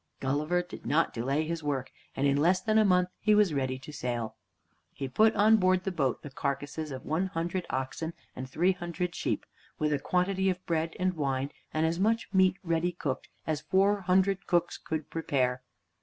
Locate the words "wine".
11.13-11.51